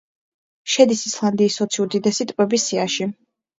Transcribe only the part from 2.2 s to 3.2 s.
ტბების სიაში.